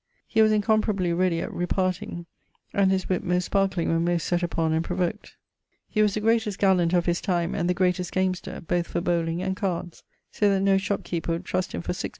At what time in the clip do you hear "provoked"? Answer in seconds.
4.83-5.37